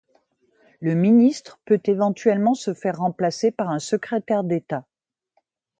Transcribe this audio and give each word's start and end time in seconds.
Le 0.79 0.95
ministre 0.95 1.59
peut 1.63 1.79
éventuellement 1.85 2.55
se 2.55 2.73
faire 2.73 2.97
remplacer 2.97 3.51
par 3.51 3.69
un 3.69 3.77
secrétaire 3.77 4.43
d'État. 4.43 4.83